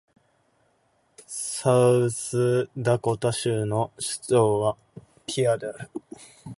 [1.27, 4.75] サウスダコタ州の州都は
[5.27, 5.91] ピアである